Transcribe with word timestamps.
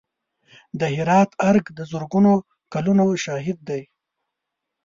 د 0.79 0.81
هرات 0.95 1.31
ارګ 1.49 1.65
د 1.77 1.79
زرګونو 1.91 2.33
کلونو 2.73 3.05
شاهد 3.23 3.57
دی. 3.69 3.81